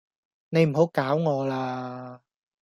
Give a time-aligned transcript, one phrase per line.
[0.49, 2.21] 你唔好搞我喇